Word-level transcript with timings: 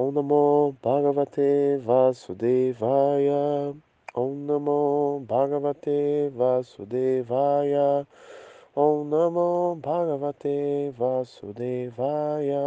Om 0.00 0.12
Namo 0.14 0.74
Bhagavate 0.82 1.78
Vasudevaya. 1.84 3.76
Om 4.14 4.46
Namo 4.46 5.22
Bhagavate 5.26 6.30
Vasudevaya. 6.30 8.06
Om 8.74 9.10
Namo 9.10 9.76
Bhagavate 9.76 10.90
Vasudevaya. 10.96 12.64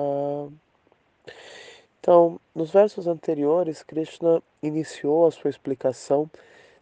Então, 1.99 2.39
nos 2.53 2.69
versos 2.69 3.07
anteriores, 3.07 3.81
Krishna 3.81 4.39
iniciou 4.61 5.25
a 5.25 5.31
sua 5.31 5.49
explicação 5.49 6.29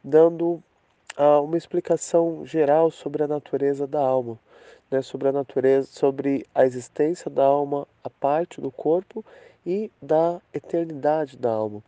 dando 0.04 0.61
uh, 1.18 1.41
uma 1.41 1.57
explicação 1.57 2.45
geral 2.45 2.91
sobre 2.91 3.23
a 3.23 3.27
natureza 3.27 3.88
da 3.88 4.02
alma, 4.02 4.38
né, 4.91 5.02
sobre 5.02 5.29
a 5.29 5.31
natureza, 5.31 5.88
sobre 5.88 6.45
a 6.54 6.65
existência 6.65 7.31
da 7.31 7.45
alma, 7.45 7.88
a 8.04 8.09
parte 8.09 8.59
do 8.59 8.70
corpo 8.70 9.23
e 9.66 9.91
da 10.02 10.41
eternidade 10.54 11.38
da 11.38 11.52
alma 11.52 11.83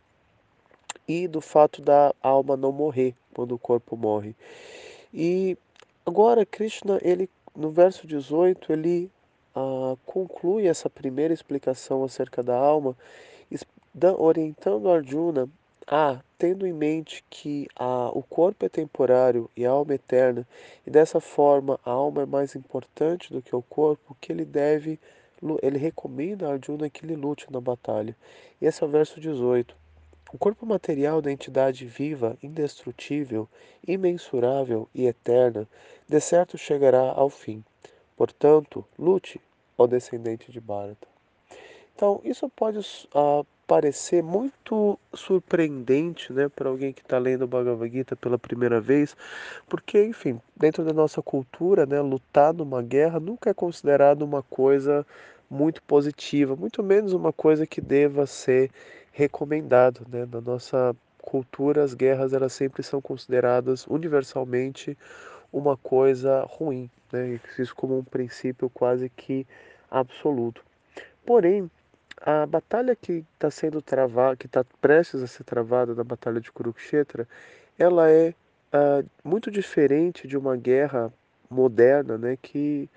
e 1.06 1.28
do 1.28 1.40
fato 1.40 1.82
da 1.82 2.14
alma 2.22 2.56
não 2.56 2.72
morrer 2.72 3.14
quando 3.34 3.52
o 3.52 3.58
corpo 3.58 3.96
morre. 3.96 4.34
E 5.12 5.56
agora 6.06 6.46
Krishna, 6.46 6.98
ele 7.02 7.28
no 7.54 7.70
verso 7.70 8.06
18, 8.06 8.72
ele 8.72 9.10
ah, 9.54 9.96
conclui 10.04 10.66
essa 10.66 10.90
primeira 10.90 11.32
explicação 11.32 12.02
acerca 12.02 12.42
da 12.42 12.56
alma, 12.56 12.96
orientando 14.18 14.90
Arjuna 14.90 15.48
a, 15.86 16.20
tendo 16.38 16.66
em 16.66 16.72
mente 16.72 17.24
que 17.30 17.68
a, 17.76 18.10
o 18.12 18.22
corpo 18.22 18.64
é 18.64 18.68
temporário 18.68 19.48
e 19.56 19.64
a 19.64 19.70
alma 19.70 19.92
é 19.92 19.94
eterna, 19.96 20.46
e 20.86 20.90
dessa 20.90 21.20
forma 21.20 21.78
a 21.84 21.90
alma 21.90 22.22
é 22.22 22.26
mais 22.26 22.56
importante 22.56 23.32
do 23.32 23.42
que 23.42 23.54
o 23.54 23.62
corpo, 23.62 24.16
que 24.20 24.32
ele 24.32 24.44
deve, 24.44 24.98
ele 25.62 25.78
recomenda 25.78 26.48
a 26.48 26.52
Arjuna 26.52 26.88
que 26.88 27.04
ele 27.04 27.16
lute 27.16 27.52
na 27.52 27.60
batalha. 27.60 28.16
E 28.60 28.66
esse 28.66 28.82
é 28.82 28.86
o 28.86 28.90
verso 28.90 29.20
18. 29.20 29.76
O 30.32 30.38
corpo 30.38 30.66
material 30.66 31.22
da 31.22 31.30
entidade 31.30 31.86
viva, 31.86 32.36
indestrutível, 32.42 33.48
imensurável 33.86 34.88
e 34.94 35.06
eterna, 35.06 35.68
de 36.08 36.20
certo 36.20 36.58
chegará 36.58 37.12
ao 37.12 37.30
fim. 37.30 37.64
Portanto, 38.16 38.84
lute, 38.98 39.40
ó 39.78 39.86
descendente 39.86 40.50
de 40.50 40.60
Bharata. 40.60 41.06
Então, 41.94 42.20
isso 42.24 42.48
pode 42.48 42.78
uh, 42.78 43.46
parecer 43.66 44.22
muito 44.22 44.98
surpreendente 45.12 46.32
né, 46.32 46.48
para 46.48 46.68
alguém 46.68 46.92
que 46.92 47.02
está 47.02 47.18
lendo 47.18 47.42
o 47.42 47.46
Bhagavad 47.48 47.90
Gita 47.90 48.16
pela 48.16 48.38
primeira 48.38 48.80
vez, 48.80 49.16
porque, 49.68 50.04
enfim, 50.04 50.40
dentro 50.56 50.84
da 50.84 50.92
nossa 50.92 51.22
cultura, 51.22 51.86
né, 51.86 52.00
lutar 52.00 52.52
numa 52.52 52.82
guerra 52.82 53.20
nunca 53.20 53.50
é 53.50 53.54
considerado 53.54 54.22
uma 54.22 54.42
coisa 54.42 55.06
muito 55.50 55.82
positiva, 55.82 56.56
muito 56.56 56.82
menos 56.82 57.12
uma 57.12 57.32
coisa 57.32 57.66
que 57.66 57.80
deva 57.80 58.26
ser 58.26 58.70
recomendado. 59.12 60.06
Né? 60.08 60.26
Na 60.30 60.40
nossa 60.40 60.94
cultura, 61.18 61.82
as 61.82 61.94
guerras 61.94 62.32
elas 62.32 62.52
sempre 62.52 62.82
são 62.82 63.00
consideradas 63.00 63.86
universalmente 63.86 64.96
uma 65.52 65.76
coisa 65.76 66.44
ruim, 66.48 66.90
né? 67.12 67.40
isso 67.58 67.74
como 67.74 67.98
um 67.98 68.04
princípio 68.04 68.68
quase 68.68 69.08
que 69.08 69.46
absoluto. 69.90 70.62
Porém, 71.24 71.70
a 72.20 72.46
batalha 72.46 72.96
que 72.96 73.24
está 73.34 73.50
sendo 73.50 73.80
travada, 73.80 74.36
que 74.36 74.46
está 74.46 74.64
prestes 74.80 75.22
a 75.22 75.26
ser 75.26 75.44
travada 75.44 75.94
na 75.94 76.02
batalha 76.02 76.40
de 76.40 76.50
Kurukshetra, 76.50 77.28
ela 77.78 78.10
é 78.10 78.34
uh, 78.72 79.08
muito 79.22 79.50
diferente 79.50 80.26
de 80.26 80.36
uma 80.36 80.56
guerra 80.56 81.12
moderna, 81.50 82.18
né? 82.18 82.38
Que, 82.40 82.88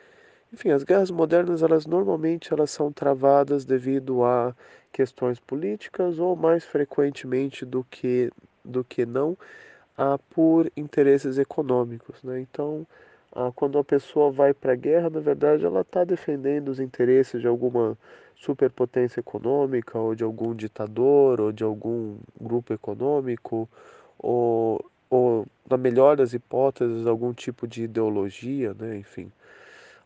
enfim, 0.53 0.71
as 0.71 0.83
guerras 0.83 1.11
modernas 1.11 1.61
elas 1.61 1.85
normalmente 1.85 2.53
elas 2.53 2.71
são 2.71 2.91
travadas 2.91 3.65
devido 3.65 4.23
a 4.23 4.55
questões 4.91 5.39
políticas 5.39 6.19
ou 6.19 6.35
mais 6.35 6.63
frequentemente 6.65 7.65
do 7.65 7.83
que 7.83 8.31
do 8.63 8.83
que 8.83 9.05
não, 9.05 9.31
uh, 9.97 10.19
por 10.29 10.69
interesses 10.75 11.37
econômicos, 11.37 12.21
né? 12.23 12.39
Então 12.41 12.85
ah, 13.39 13.51
quando 13.55 13.77
a 13.77 13.83
pessoa 13.83 14.31
vai 14.31 14.53
para 14.53 14.73
a 14.73 14.75
guerra, 14.75 15.09
na 15.11 15.19
verdade, 15.19 15.63
ela 15.65 15.81
está 15.81 16.03
defendendo 16.03 16.69
os 16.69 16.79
interesses 16.79 17.39
de 17.41 17.47
alguma 17.47 17.97
superpotência 18.35 19.19
econômica, 19.19 19.99
ou 19.99 20.15
de 20.15 20.23
algum 20.23 20.55
ditador, 20.55 21.39
ou 21.41 21.51
de 21.51 21.63
algum 21.63 22.17
grupo 22.39 22.73
econômico, 22.73 23.69
ou, 24.17 24.83
ou 25.09 25.45
na 25.69 25.77
melhor 25.77 26.17
das 26.17 26.33
hipóteses, 26.33 27.05
algum 27.05 27.33
tipo 27.33 27.67
de 27.67 27.83
ideologia, 27.83 28.73
né? 28.73 28.97
enfim 28.97 29.31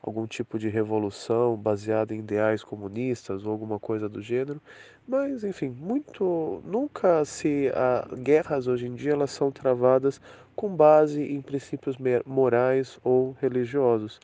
algum 0.01 0.25
tipo 0.25 0.57
de 0.57 0.67
revolução 0.67 1.55
baseada 1.55 2.13
em 2.13 2.19
ideais 2.19 2.63
comunistas 2.63 3.45
ou 3.45 3.51
alguma 3.51 3.79
coisa 3.79 4.09
do 4.09 4.21
gênero. 4.21 4.61
Mas, 5.07 5.43
enfim, 5.43 5.69
muito 5.69 6.61
nunca 6.65 7.23
se 7.25 7.71
a 7.75 8.07
guerras 8.15 8.67
hoje 8.67 8.87
em 8.87 8.95
dia 8.95 9.11
elas 9.11 9.31
são 9.31 9.51
travadas 9.51 10.19
com 10.55 10.75
base 10.75 11.21
em 11.23 11.41
princípios 11.41 11.95
morais 12.25 12.99
ou 13.03 13.35
religiosos. 13.39 14.19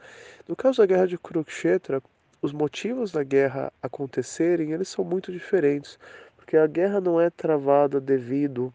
No 0.48 0.56
caso 0.56 0.80
da 0.80 0.86
guerra 0.86 1.08
de 1.08 1.18
Kurukshetra, 1.18 2.02
os 2.42 2.54
motivos 2.54 3.12
da 3.12 3.24
guerra 3.24 3.72
acontecerem, 3.82 4.72
eles 4.72 4.88
são 4.88 5.04
muito 5.04 5.32
diferentes, 5.32 5.98
porque 6.36 6.58
a 6.58 6.68
guerra 6.68 7.02
não 7.02 7.20
é 7.20 7.30
travada 7.30 8.00
devido 8.00 8.74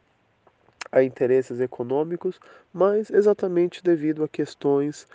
a 0.91 1.03
interesses 1.03 1.61
econômicos, 1.61 2.39
mas 2.73 3.11
exatamente 3.11 3.83
devido 3.83 4.25
a 4.25 4.29
questões 4.29 5.07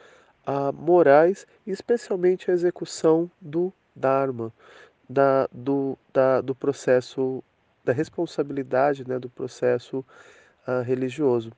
a 0.47 0.71
morais, 0.71 1.45
especialmente 1.67 2.49
a 2.49 2.53
execução 2.53 3.29
do 3.41 3.73
Dharma, 3.93 4.53
da, 5.09 5.49
do, 5.51 5.97
da, 6.13 6.39
do 6.39 6.55
processo, 6.55 7.43
da 7.83 7.91
responsabilidade 7.91 9.05
né, 9.05 9.19
do 9.19 9.27
processo 9.27 10.05
uh, 10.65 10.81
religioso. 10.83 11.51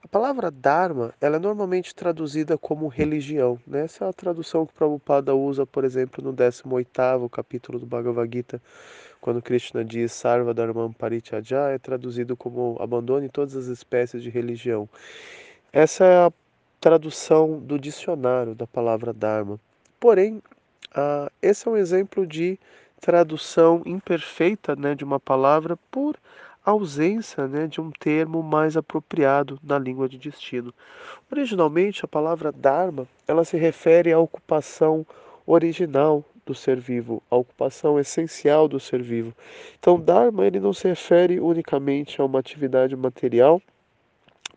A 0.00 0.06
palavra 0.06 0.48
Dharma 0.48 1.12
ela 1.20 1.36
é 1.36 1.38
normalmente 1.40 1.92
traduzida 1.92 2.56
como 2.56 2.86
religião. 2.86 3.58
Né? 3.66 3.80
Essa 3.80 4.04
é 4.04 4.08
a 4.08 4.12
tradução 4.12 4.64
que 4.64 4.74
Prabhupada 4.74 5.34
usa, 5.34 5.66
por 5.66 5.84
exemplo, 5.84 6.22
no 6.22 6.32
18º 6.32 7.28
capítulo 7.28 7.80
do 7.80 7.86
Bhagavad 7.86 8.30
Gita, 8.32 8.62
quando 9.20 9.42
Krishna 9.42 9.84
diz 9.84 10.12
Sarva 10.12 10.54
Dharmam 10.54 10.92
Parityajya, 10.92 11.70
é 11.70 11.78
traduzido 11.78 12.36
como 12.36 12.76
abandone 12.78 13.28
todas 13.28 13.56
as 13.56 13.66
espécies 13.66 14.22
de 14.22 14.30
religião. 14.30 14.88
Essa 15.72 16.04
é 16.04 16.26
a 16.26 16.32
tradução 16.80 17.58
do 17.58 17.78
dicionário 17.78 18.54
da 18.54 18.66
palavra 18.66 19.12
Dharma. 19.12 19.58
Porém, 19.98 20.42
ah, 20.94 21.30
esse 21.42 21.66
é 21.66 21.70
um 21.70 21.76
exemplo 21.76 22.26
de 22.26 22.58
tradução 23.00 23.82
imperfeita 23.84 24.74
né, 24.74 24.94
de 24.94 25.04
uma 25.04 25.20
palavra 25.20 25.76
por 25.90 26.16
ausência 26.64 27.46
né, 27.46 27.66
de 27.66 27.80
um 27.80 27.90
termo 27.92 28.42
mais 28.42 28.76
apropriado 28.76 29.58
na 29.62 29.78
língua 29.78 30.08
de 30.08 30.18
destino. 30.18 30.74
Originalmente, 31.30 32.04
a 32.04 32.08
palavra 32.08 32.50
Dharma 32.50 33.06
ela 33.26 33.44
se 33.44 33.56
refere 33.56 34.12
à 34.12 34.18
ocupação 34.18 35.06
original 35.46 36.24
do 36.44 36.54
ser 36.54 36.78
vivo, 36.78 37.22
à 37.30 37.36
ocupação 37.36 37.98
essencial 37.98 38.68
do 38.68 38.80
ser 38.80 39.02
vivo. 39.02 39.32
Então, 39.78 40.00
Dharma 40.00 40.46
ele 40.46 40.60
não 40.60 40.72
se 40.72 40.88
refere 40.88 41.38
unicamente 41.40 42.20
a 42.20 42.24
uma 42.24 42.38
atividade 42.38 42.96
material, 42.96 43.60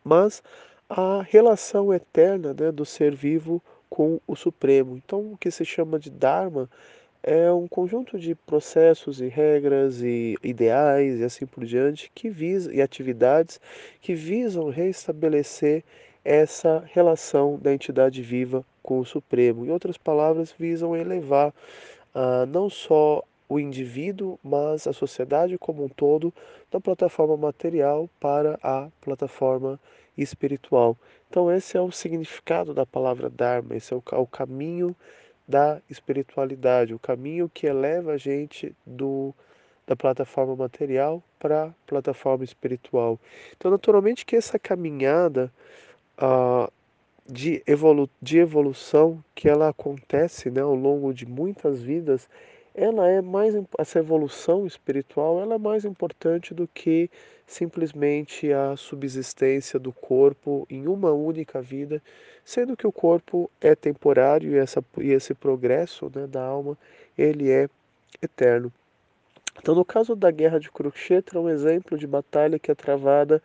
mas 0.03 0.41
a 0.90 1.22
relação 1.22 1.94
eterna 1.94 2.54
né, 2.60 2.72
do 2.72 2.86
ser 2.86 3.14
vivo 3.14 3.62
com 3.90 4.20
o 4.28 4.36
Supremo. 4.36 4.98
Então, 4.98 5.34
o 5.34 5.38
que 5.38 5.52
se 5.52 5.64
chama 5.64 6.00
de 6.00 6.10
Dharma 6.10 6.70
é 7.22 7.52
um 7.52 7.68
conjunto 7.68 8.18
de 8.18 8.34
processos 8.34 9.22
e 9.22 9.28
regras 9.28 10.02
e 10.02 10.36
ideais 10.42 11.20
e 11.20 11.24
assim 11.24 11.46
por 11.46 11.66
diante 11.66 12.10
que 12.16 12.30
visa 12.30 12.74
e 12.74 12.82
atividades 12.82 13.60
que 14.02 14.16
visam 14.16 14.70
restabelecer 14.70 15.84
essa 16.24 16.84
relação 16.94 17.58
da 17.62 17.74
entidade 17.74 18.22
viva 18.22 18.66
com 18.82 19.00
o 19.00 19.06
Supremo. 19.06 19.66
Em 19.66 19.70
outras 19.70 19.98
palavras, 19.98 20.54
visam 20.58 20.96
elevar 20.96 21.54
ah, 22.16 22.46
não 22.48 22.70
só 22.70 23.24
o 23.48 23.60
indivíduo, 23.60 24.40
mas 24.44 24.86
a 24.88 24.94
sociedade 24.94 25.58
como 25.58 25.84
um 25.84 25.90
todo 25.90 26.34
da 26.72 26.80
plataforma 26.80 27.36
material 27.36 28.10
para 28.19 28.60
a 28.62 28.88
plataforma 29.02 29.80
espiritual. 30.21 30.98
Então, 31.30 31.51
esse 31.51 31.77
é 31.77 31.81
o 31.81 31.92
significado 31.92 32.74
da 32.74 32.86
palavra 32.86 33.30
Dharma, 33.30 33.75
esse 33.75 33.94
é 33.94 33.98
o, 33.98 34.04
o 34.13 34.27
caminho 34.27 34.95
da 35.48 35.81
espiritualidade, 35.89 36.94
o 36.94 37.00
caminho 37.00 37.50
que 37.50 37.66
eleva 37.66 38.13
a 38.13 38.18
gente 38.18 38.75
do, 38.86 39.33
da 39.88 39.95
plataforma 39.95 40.56
material 40.56 41.24
para 41.39 41.66
a 41.66 41.74
plataforma 41.88 42.44
espiritual. 42.44 43.19
Então, 43.57 43.71
naturalmente, 43.71 44.25
que 44.25 44.36
essa 44.36 44.60
caminhada 44.60 45.51
uh, 46.22 46.72
de, 47.25 47.63
evolu 47.65 48.10
de 48.22 48.38
evolução 48.38 49.24
que 49.33 49.48
ela 49.48 49.69
acontece 49.69 50.50
né, 50.50 50.62
ao 50.62 50.75
longo 50.75 51.13
de 51.13 51.25
muitas 51.25 51.81
vidas, 51.81 52.27
ela 52.74 53.10
é 53.10 53.22
mais 53.22 53.54
essa 53.77 54.00
evolução 54.00 54.65
espiritual 54.65 55.42
ela 55.42 55.56
é 55.56 55.57
mais 55.57 55.86
importante 55.86 56.54
do 56.54 56.68
que 56.68 57.10
simplesmente 57.50 58.54
a 58.54 58.78
subsistência 58.78 59.80
do 59.80 59.92
corpo 59.92 60.68
em 60.69 60.88
uma 60.88 61.12
única 61.12 61.60
vida, 61.60 62.00
sendo 62.46 62.78
que 62.78 62.86
o 62.86 62.92
corpo 62.92 63.50
é 63.60 63.74
temporário 63.74 64.51
e, 64.51 64.57
essa, 64.57 64.86
e 65.00 65.10
esse 65.12 65.34
progresso 65.34 66.12
né, 66.13 66.28
da 66.28 66.44
alma 66.44 66.78
ele 67.18 67.50
é 67.50 67.68
eterno. 68.22 68.72
Então, 69.57 69.74
no 69.74 69.84
caso 69.84 70.16
da 70.16 70.30
guerra 70.30 70.60
de 70.60 70.69
Kurukshetra, 70.69 71.40
é 71.40 71.42
um 71.42 71.50
exemplo 71.50 71.98
de 71.98 72.06
batalha 72.06 72.60
que 72.60 72.69
é 72.69 72.75
travada 72.75 73.42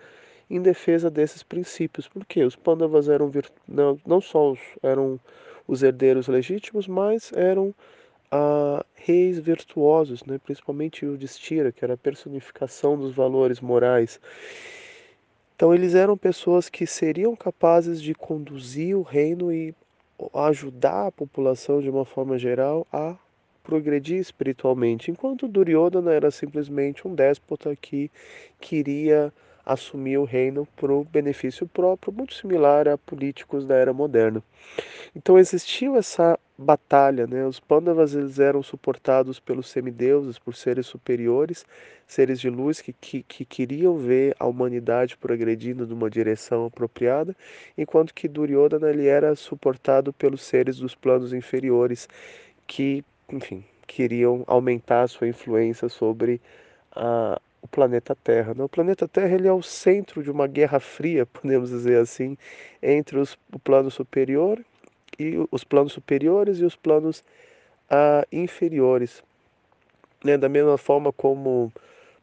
em 0.51 0.61
defesa 0.61 1.11
desses 1.11 1.43
princípios. 1.43 2.07
Porque 2.07 2.45
os 2.45 2.55
Pandavas 2.55 3.09
eram 3.09 3.33
não, 3.67 3.99
não 4.07 4.21
só 4.21 4.53
os, 4.53 4.61
eram 4.83 5.19
os 5.67 5.83
herdeiros 5.83 6.29
legítimos, 6.29 6.87
mas 6.87 7.33
eram 7.33 7.75
ah, 8.31 8.85
reis 8.95 9.39
virtuosos, 9.39 10.25
né? 10.25 10.39
principalmente 10.39 11.07
o 11.07 11.17
Distira, 11.17 11.73
que 11.73 11.85
era 11.85 11.95
a 11.95 11.99
personificação 11.99 12.97
dos 12.97 13.15
valores 13.15 13.61
morais. 13.61 14.21
Então 15.57 15.75
eles 15.75 15.95
eram 15.95 16.17
pessoas 16.17 16.69
que 16.69 16.87
seriam 16.87 17.37
capazes 17.37 18.03
de 18.03 18.15
conduzir 18.15 18.97
o 18.97 19.03
reino 19.03 19.53
e 19.53 19.75
ajudar 20.35 21.07
a 21.07 21.13
população 21.13 21.81
de 21.81 21.89
uma 21.89 22.05
forma 22.05 22.39
geral 22.39 22.87
a 22.93 23.17
progredir 23.63 24.19
espiritualmente, 24.19 25.11
enquanto 25.11 25.49
Duryodhana 25.49 26.13
era 26.13 26.31
simplesmente 26.31 27.09
um 27.09 27.15
déspota 27.15 27.75
que 27.75 28.11
queria 28.61 29.33
assumir 29.65 30.19
o 30.19 30.25
reino 30.25 30.69
para 30.77 30.93
o 30.93 31.05
benefício 31.05 31.67
próprio, 31.67 32.13
muito 32.13 32.35
similar 32.35 32.87
a 32.87 32.99
políticos 32.99 33.65
da 33.65 33.75
era 33.75 33.93
moderna. 33.93 34.43
Então 35.17 35.39
existiu 35.39 35.97
essa 35.97 36.39
batalha, 36.57 37.27
né? 37.27 37.45
Os 37.47 37.59
Pandavas 37.59 38.15
eles 38.15 38.39
eram 38.39 38.63
suportados 38.63 39.41
pelos 39.41 39.69
semideuses, 39.69 40.39
por 40.39 40.55
seres 40.55 40.87
superiores, 40.87 41.67
seres 42.07 42.41
de 42.41 42.49
luz 42.49 42.81
que, 42.81 42.93
que, 42.93 43.23
que 43.23 43.45
queriam 43.45 43.97
ver 43.99 44.37
a 44.39 44.47
humanidade 44.47 45.17
progredindo 45.17 45.87
numa 45.87 46.09
direção 46.09 46.67
apropriada, 46.67 47.37
enquanto 47.77 48.15
que 48.15 48.29
Duryodhana 48.29 48.91
ele 48.91 49.07
era 49.07 49.35
suportado 49.35 50.13
pelos 50.13 50.43
seres 50.43 50.79
dos 50.79 50.95
planos 50.95 51.33
inferiores 51.33 52.09
que, 52.67 53.05
enfim, 53.31 53.65
queriam 53.87 54.45
aumentar 54.47 55.03
a 55.03 55.09
sua 55.09 55.29
influência 55.29 55.89
sobre 55.89 56.41
a, 56.95 57.41
o 57.61 57.69
planeta 57.69 58.15
Terra. 58.15 58.55
Né? 58.55 58.63
O 58.63 58.69
planeta 58.69 59.09
Terra 59.09 59.35
ele 59.35 59.49
é 59.49 59.53
o 59.53 59.63
centro 59.63 60.23
de 60.23 60.31
uma 60.31 60.47
guerra 60.47 60.79
fria, 60.79 61.27
podemos 61.27 61.71
dizer 61.71 61.99
assim, 61.99 62.37
entre 62.83 63.19
os, 63.19 63.37
o 63.53 63.59
plano 63.59 63.91
superior 63.91 64.65
e 65.19 65.37
os 65.51 65.65
planos 65.65 65.93
superiores 65.93 66.59
e 66.59 66.65
os 66.65 66.77
planos 66.77 67.25
ah, 67.91 68.27
inferiores. 68.33 69.23
Né? 70.25 70.37
Da 70.37 70.49
mesma 70.49 70.79
forma 70.79 71.13
como 71.13 71.73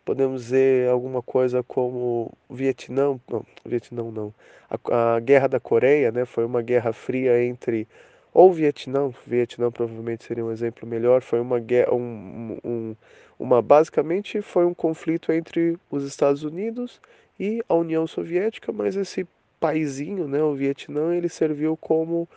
podemos 0.03 0.43
dizer 0.43 0.89
alguma 0.89 1.21
coisa 1.21 1.63
como 1.63 2.31
Vietnã, 2.49 3.19
não, 3.29 3.45
Vietnã 3.65 4.03
não, 4.03 4.33
a, 4.69 5.15
a 5.15 5.19
Guerra 5.19 5.47
da 5.47 5.59
Coreia, 5.59 6.11
né? 6.11 6.25
Foi 6.25 6.43
uma 6.43 6.61
guerra 6.61 6.91
fria 6.91 7.43
entre 7.43 7.87
ou 8.33 8.51
Vietnã, 8.51 9.11
Vietnã 9.27 9.69
provavelmente 9.69 10.23
seria 10.23 10.45
um 10.45 10.51
exemplo 10.51 10.87
melhor, 10.87 11.21
foi 11.21 11.39
uma 11.39 11.59
guerra, 11.59 11.93
um, 11.93 12.57
um, 12.63 12.95
uma 13.37 13.61
basicamente 13.61 14.41
foi 14.41 14.65
um 14.65 14.73
conflito 14.73 15.31
entre 15.33 15.77
os 15.89 16.03
Estados 16.05 16.43
Unidos 16.43 17.01
e 17.39 17.61
a 17.67 17.75
União 17.75 18.07
Soviética, 18.07 18.71
mas 18.71 18.95
esse 18.95 19.27
paizinho, 19.59 20.27
né, 20.27 20.41
o 20.41 20.55
Vietnã, 20.55 21.13
ele 21.13 21.27
serviu 21.27 21.75
como 21.75 22.27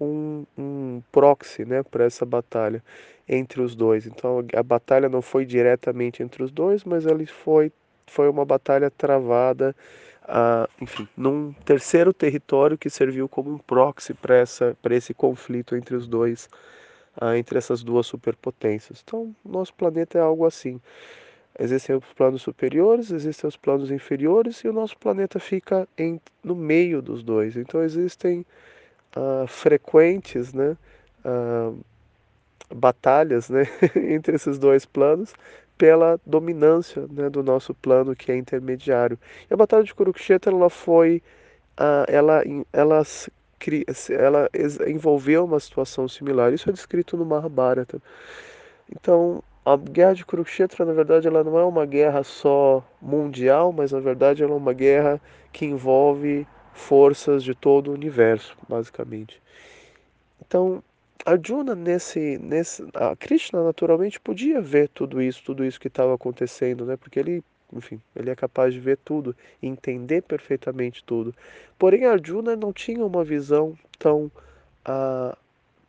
um, 0.00 0.44
um 0.58 1.02
proxy, 1.12 1.64
né, 1.64 1.82
para 1.82 2.04
essa 2.04 2.24
batalha 2.24 2.82
entre 3.28 3.60
os 3.62 3.74
dois. 3.74 4.06
Então 4.06 4.44
a 4.54 4.62
batalha 4.62 5.08
não 5.08 5.22
foi 5.22 5.44
diretamente 5.44 6.22
entre 6.22 6.42
os 6.42 6.50
dois, 6.50 6.84
mas 6.84 7.06
ela 7.06 7.24
foi 7.26 7.72
foi 8.06 8.28
uma 8.28 8.44
batalha 8.44 8.90
travada 8.90 9.74
ah, 10.32 10.68
enfim, 10.80 11.08
num 11.16 11.52
terceiro 11.64 12.12
território 12.12 12.78
que 12.78 12.88
serviu 12.88 13.28
como 13.28 13.50
um 13.52 13.58
proxy 13.58 14.14
para 14.14 14.44
esse 14.94 15.12
conflito 15.12 15.74
entre 15.74 15.96
os 15.96 16.06
dois, 16.06 16.48
entre 17.36 17.58
essas 17.58 17.82
duas 17.82 18.06
superpotências. 18.06 19.02
Então, 19.02 19.34
nosso 19.44 19.74
planeta 19.74 20.18
é 20.18 20.20
algo 20.20 20.46
assim. 20.46 20.80
Existem 21.58 21.96
os 21.96 22.04
planos 22.14 22.42
superiores, 22.42 23.10
existem 23.10 23.48
os 23.48 23.56
planos 23.56 23.90
inferiores 23.90 24.58
e 24.60 24.68
o 24.68 24.72
nosso 24.72 24.96
planeta 24.98 25.40
fica 25.40 25.88
em, 25.98 26.20
no 26.44 26.54
meio 26.54 27.02
dos 27.02 27.24
dois. 27.24 27.56
Então, 27.56 27.82
existem 27.82 28.46
ah, 29.14 29.46
frequentes, 29.46 30.52
né? 30.52 30.76
Ah, 31.24 31.72
batalhas 32.74 33.48
né, 33.48 33.64
entre 33.96 34.36
esses 34.36 34.58
dois 34.58 34.84
planos 34.86 35.34
pela 35.76 36.20
dominância 36.26 37.06
né, 37.10 37.30
do 37.30 37.42
nosso 37.42 37.74
plano 37.74 38.14
que 38.14 38.30
é 38.30 38.36
intermediário. 38.36 39.18
E 39.50 39.54
a 39.54 39.56
Batalha 39.56 39.82
de 39.82 39.94
Kurukshetra 39.94 40.52
ela 40.52 40.68
foi, 40.68 41.22
uh, 41.78 42.04
ela, 42.06 42.42
ela, 42.70 43.02
ela 44.10 44.50
envolveu 44.86 45.46
uma 45.46 45.58
situação 45.58 46.06
similar. 46.06 46.52
Isso 46.52 46.68
é 46.68 46.72
descrito 46.72 47.16
no 47.16 47.24
Mahabharata. 47.24 48.00
Então, 48.94 49.42
a 49.64 49.74
guerra 49.76 50.14
de 50.14 50.26
Kurukshetra, 50.26 50.84
na 50.84 50.92
verdade, 50.92 51.26
ela 51.26 51.42
não 51.42 51.58
é 51.58 51.64
uma 51.64 51.86
guerra 51.86 52.22
só 52.24 52.84
mundial, 53.00 53.72
mas 53.72 53.92
na 53.92 54.00
verdade 54.00 54.42
ela 54.42 54.52
é 54.52 54.56
uma 54.56 54.74
guerra 54.74 55.18
que 55.50 55.64
envolve 55.64 56.46
forças 56.74 57.42
de 57.42 57.54
todo 57.54 57.90
o 57.90 57.94
universo, 57.94 58.56
basicamente. 58.68 59.40
Então, 60.40 60.82
Arjuna 61.24 61.74
nesse 61.74 62.38
nesse 62.38 62.86
a 62.94 63.14
Krishna 63.14 63.62
naturalmente 63.62 64.18
podia 64.18 64.60
ver 64.60 64.88
tudo 64.88 65.20
isso, 65.20 65.42
tudo 65.44 65.64
isso 65.64 65.80
que 65.80 65.88
estava 65.88 66.14
acontecendo, 66.14 66.84
né? 66.86 66.96
Porque 66.96 67.18
ele, 67.18 67.44
enfim, 67.72 68.00
ele 68.16 68.30
é 68.30 68.34
capaz 68.34 68.72
de 68.72 68.80
ver 68.80 68.98
tudo, 69.04 69.36
entender 69.62 70.22
perfeitamente 70.22 71.04
tudo. 71.04 71.34
Porém 71.78 72.06
Arjuna 72.06 72.56
não 72.56 72.72
tinha 72.72 73.04
uma 73.04 73.22
visão 73.22 73.76
tão 73.98 74.30
uh, 74.88 75.36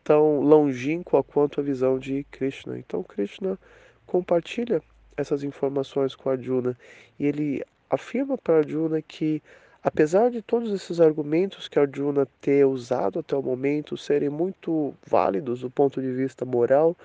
tão 0.03 0.41
longínqua 0.41 1.23
quanto 1.23 1.61
a 1.61 1.63
visão 1.63 1.97
de 1.97 2.25
Krishna. 2.31 2.77
Então 2.77 3.03
Krishna 3.03 3.57
compartilha 4.05 4.81
essas 5.15 5.43
informações 5.43 6.15
com 6.15 6.29
Arjuna 6.29 6.77
e 7.17 7.25
ele 7.25 7.63
afirma 7.89 8.37
para 8.37 8.57
Arjuna 8.57 9.01
que 9.01 9.41
Apesar 9.83 10.29
de 10.29 10.41
todos 10.41 10.71
esses 10.71 11.01
argumentos 11.01 11.67
que 11.67 11.79
Arjuna 11.79 12.27
ter 12.39 12.65
usado 12.65 13.19
até 13.19 13.35
o 13.35 13.41
momento 13.41 13.97
serem 13.97 14.29
muito 14.29 14.93
válidos 15.05 15.61
do 15.61 15.71
ponto 15.71 15.99
de 16.01 16.11
vista 16.11 16.45
moral, 16.45 16.95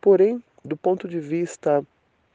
porém, 0.00 0.42
do 0.62 0.76
ponto 0.76 1.08
de 1.08 1.18
vista 1.18 1.84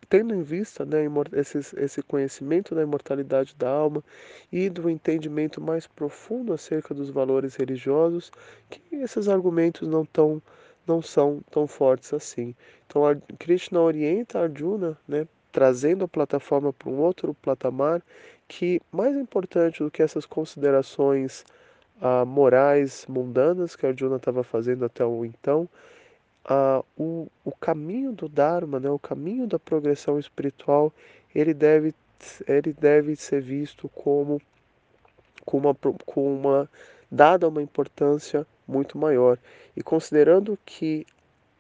tendo 0.09 0.36
em 0.36 0.42
vista 0.44 0.83
né, 0.83 1.06
esse, 1.31 1.59
esse 1.77 2.03
conhecimento 2.03 2.75
da 2.75 2.81
imortalidade 2.81 3.56
da 3.56 3.69
alma 3.69 4.03
e 4.51 4.69
do 4.69 4.89
entendimento 4.89 5.62
mais 5.62 5.88
profundo 5.88 6.51
acerca 6.51 6.94
dos 6.94 7.09
valores 7.09 7.56
religiosos, 7.56 8.30
que 8.69 8.81
esses 8.97 9.30
argumentos 9.30 9.88
não, 9.88 10.06
tão, 10.06 10.42
não 10.86 11.01
são 11.01 11.42
tão 11.50 11.65
fortes 11.65 12.13
assim. 12.13 12.54
Então, 12.86 13.04
Krishna 13.39 13.80
orienta 13.80 14.42
Arjuna, 14.42 14.97
né, 15.07 15.25
trazendo 15.50 16.04
a 16.04 16.09
plataforma 16.09 16.74
para 16.74 16.89
um 16.89 17.00
outro 17.00 17.33
patamar 17.36 18.04
que, 18.51 18.81
mais 18.91 19.15
importante 19.15 19.81
do 19.81 19.89
que 19.89 20.03
essas 20.03 20.25
considerações 20.25 21.45
ah, 22.01 22.25
morais 22.25 23.05
mundanas 23.07 23.77
que 23.77 23.85
Arjuna 23.85 24.17
estava 24.17 24.43
fazendo 24.43 24.83
até 24.83 25.05
o 25.05 25.23
então, 25.23 25.69
ah, 26.43 26.83
o, 26.97 27.29
o 27.45 27.51
caminho 27.53 28.11
do 28.11 28.27
Dharma, 28.27 28.77
né, 28.77 28.89
o 28.89 28.99
caminho 28.99 29.47
da 29.47 29.57
progressão 29.57 30.19
espiritual, 30.19 30.91
ele 31.33 31.53
deve, 31.53 31.95
ele 32.45 32.73
deve 32.73 33.15
ser 33.15 33.41
visto 33.41 33.87
como 33.87 34.41
com 35.45 35.57
uma, 35.57 35.73
com 36.05 36.35
uma 36.35 36.69
dada 37.09 37.47
uma 37.47 37.61
importância 37.61 38.45
muito 38.67 38.97
maior. 38.97 39.39
E 39.77 39.81
considerando 39.81 40.59
que 40.65 41.07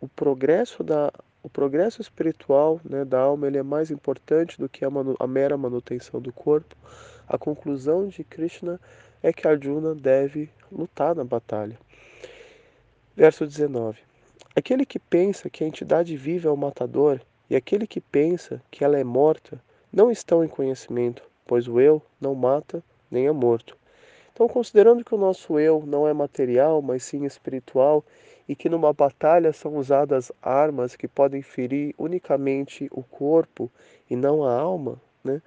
o 0.01 0.09
progresso 0.09 0.83
da 0.83 1.09
o 1.43 1.49
progresso 1.49 2.01
espiritual 2.01 2.79
né, 2.83 3.03
da 3.03 3.19
alma 3.19 3.47
ele 3.47 3.57
é 3.57 3.63
mais 3.63 3.89
importante 3.89 4.59
do 4.59 4.69
que 4.69 4.85
a, 4.85 4.89
a 5.19 5.27
mera 5.27 5.57
manutenção 5.57 6.21
do 6.21 6.31
corpo. 6.31 6.75
A 7.27 7.37
conclusão 7.37 8.07
de 8.07 8.23
Krishna 8.23 8.79
é 9.23 9.33
que 9.33 9.47
Arjuna 9.47 9.95
deve 9.95 10.49
lutar 10.71 11.15
na 11.15 11.23
batalha. 11.23 11.77
Verso 13.15 13.45
19: 13.45 13.99
Aquele 14.55 14.85
que 14.85 14.99
pensa 14.99 15.49
que 15.49 15.63
a 15.63 15.67
entidade 15.67 16.15
vive 16.15 16.47
é 16.47 16.51
o 16.51 16.57
matador, 16.57 17.19
e 17.49 17.55
aquele 17.55 17.87
que 17.87 17.99
pensa 17.99 18.61
que 18.69 18.83
ela 18.83 18.97
é 18.97 19.03
morta, 19.03 19.61
não 19.91 20.11
estão 20.11 20.43
em 20.43 20.47
conhecimento, 20.47 21.23
pois 21.45 21.67
o 21.67 21.79
eu 21.79 22.01
não 22.19 22.35
mata 22.35 22.83
nem 23.09 23.27
é 23.27 23.31
morto. 23.31 23.77
Então, 24.33 24.47
considerando 24.47 25.03
que 25.03 25.13
o 25.13 25.17
nosso 25.17 25.59
eu 25.59 25.83
não 25.85 26.07
é 26.07 26.13
material, 26.13 26.81
mas 26.81 27.03
sim 27.03 27.25
espiritual, 27.25 28.03
e 28.51 28.55
que 28.55 28.67
numa 28.67 28.91
batalha 28.91 29.53
são 29.53 29.77
usadas 29.77 30.29
armas 30.41 30.93
que 30.93 31.07
podem 31.07 31.41
ferir 31.41 31.95
unicamente 31.97 32.89
o 32.91 33.01
corpo 33.01 33.71
e 34.09 34.15
não 34.17 34.43
a 34.43 34.53
alma, 34.53 35.01
né? 35.23 35.41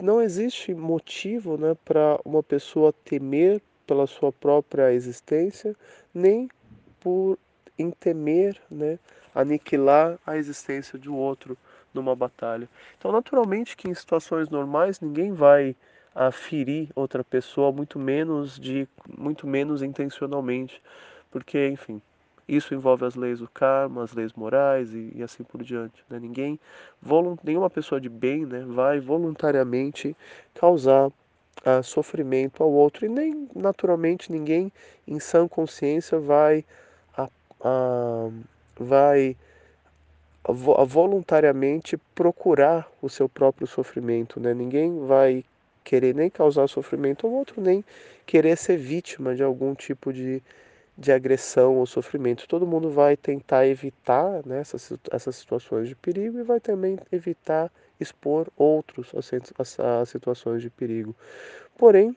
Não 0.00 0.22
existe 0.22 0.72
motivo 0.72 1.58
né, 1.58 1.76
para 1.84 2.18
uma 2.24 2.42
pessoa 2.42 2.90
temer 3.04 3.60
pela 3.86 4.06
sua 4.06 4.32
própria 4.32 4.94
existência, 4.94 5.76
nem 6.14 6.48
por 6.98 7.38
em 7.78 7.90
temer 7.90 8.58
né, 8.70 8.98
aniquilar 9.34 10.18
a 10.26 10.38
existência 10.38 10.98
de 10.98 11.10
um 11.10 11.16
outro 11.16 11.54
numa 11.92 12.16
batalha. 12.16 12.66
Então, 12.96 13.12
naturalmente 13.12 13.76
que 13.76 13.90
em 13.90 13.94
situações 13.94 14.48
normais 14.48 15.00
ninguém 15.00 15.34
vai 15.34 15.76
a 16.14 16.32
ferir 16.32 16.88
outra 16.94 17.22
pessoa, 17.22 17.70
muito 17.70 17.98
menos 17.98 18.58
de 18.58 18.88
muito 19.06 19.46
menos 19.46 19.82
intencionalmente, 19.82 20.82
porque 21.30 21.68
enfim, 21.68 22.00
Isso 22.48 22.74
envolve 22.74 23.04
as 23.04 23.14
leis 23.14 23.40
do 23.40 23.48
karma, 23.48 24.02
as 24.02 24.14
leis 24.14 24.32
morais 24.32 24.92
e, 24.94 25.12
e 25.14 25.22
assim 25.22 25.44
por 25.44 25.62
diante. 25.62 26.02
Né? 26.08 26.18
Ninguém, 26.18 26.58
nenhuma 27.44 27.68
pessoa 27.68 28.00
de 28.00 28.08
bem 28.08 28.46
né, 28.46 28.64
vai 28.66 28.98
voluntariamente 28.98 30.16
causar 30.54 31.08
uh, 31.08 31.82
sofrimento 31.82 32.62
ao 32.62 32.70
outro 32.72 33.04
e 33.04 33.08
nem 33.08 33.48
naturalmente 33.54 34.32
ninguém 34.32 34.72
em 35.06 35.20
sã 35.20 35.46
consciência 35.46 36.18
vai, 36.18 36.64
uh, 37.18 37.28
uh, 37.60 38.32
vai 38.78 39.36
voluntariamente 40.86 41.98
procurar 42.14 42.90
o 43.02 43.10
seu 43.10 43.28
próprio 43.28 43.66
sofrimento. 43.66 44.40
Né? 44.40 44.54
Ninguém 44.54 45.06
vai 45.06 45.44
querer 45.84 46.14
nem 46.14 46.30
causar 46.30 46.66
sofrimento 46.66 47.26
ao 47.26 47.32
outro, 47.32 47.60
nem 47.60 47.84
querer 48.24 48.56
ser 48.56 48.78
vítima 48.78 49.34
de 49.34 49.42
algum 49.42 49.74
tipo 49.74 50.12
de 50.12 50.42
de 50.98 51.12
agressão 51.12 51.76
ou 51.76 51.86
sofrimento. 51.86 52.48
Todo 52.48 52.66
mundo 52.66 52.90
vai 52.90 53.16
tentar 53.16 53.66
evitar 53.66 54.44
né, 54.44 54.58
essas, 54.58 54.92
essas 55.12 55.36
situações 55.36 55.88
de 55.88 55.94
perigo 55.94 56.40
e 56.40 56.42
vai 56.42 56.58
também 56.58 56.98
evitar 57.12 57.70
expor 58.00 58.48
outros 58.56 59.12
a, 59.14 60.04
situações 60.04 60.60
de 60.60 60.68
perigo. 60.68 61.14
Porém, 61.76 62.16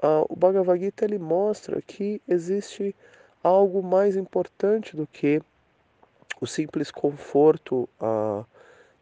a, 0.00 0.24
o 0.28 0.36
Bhagavad 0.36 0.80
Gita 0.80 1.04
ele 1.04 1.18
mostra 1.18 1.82
que 1.82 2.22
existe 2.28 2.94
algo 3.42 3.82
mais 3.82 4.16
importante 4.16 4.96
do 4.96 5.04
que 5.04 5.42
o 6.40 6.46
simples 6.46 6.92
conforto 6.92 7.88
a, 8.00 8.44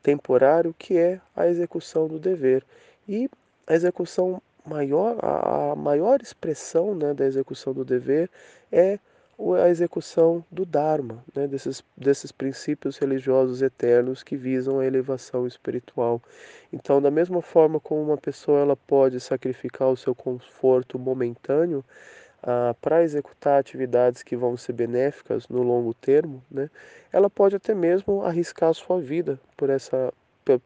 temporário, 0.03 0.75
que 0.79 0.97
é 0.97 1.21
a 1.37 1.47
execução 1.47 2.09
do 2.09 2.19
dever. 2.19 2.65
E 3.07 3.29
a 3.67 3.75
execução 3.75 4.41
maior, 4.65 5.19
a, 5.23 5.73
a 5.73 5.77
maior 5.77 6.23
expressão 6.23 6.95
né, 6.95 7.13
da 7.13 7.27
execução 7.27 7.75
do 7.75 7.85
dever 7.85 8.31
é 8.73 8.99
a 9.63 9.69
execução 9.69 10.45
do 10.51 10.67
Dharma, 10.67 11.25
né, 11.35 11.47
desses, 11.47 11.83
desses 11.97 12.31
princípios 12.31 12.99
religiosos 12.99 13.63
eternos 13.63 14.23
que 14.23 14.37
visam 14.37 14.79
a 14.79 14.87
elevação 14.87 15.47
espiritual. 15.47 16.21
Então, 16.73 17.01
da 17.01 17.11
mesma 17.11 17.41
forma 17.41 17.81
como 17.81 18.03
uma 18.03 18.19
pessoa 18.19 18.61
ela 18.61 18.77
pode 18.77 19.19
sacrificar 19.19 19.89
o 19.89 19.97
seu 19.97 20.15
conforto 20.15 20.99
momentâneo 20.99 21.83
ah, 22.43 22.75
para 22.81 23.03
executar 23.03 23.59
atividades 23.59 24.23
que 24.23 24.37
vão 24.37 24.57
ser 24.57 24.75
benéficas 24.75 25.49
no 25.49 25.63
longo 25.63 25.95
termo, 25.95 26.43
né, 26.51 26.69
ela 27.13 27.31
pode 27.31 27.57
até 27.57 27.75
mesmo 27.75 28.23
arriscar 28.23 28.71
a 28.71 28.75
sua 28.75 29.01
vida 29.01 29.41
por, 29.57 29.71
essa, 29.71 30.13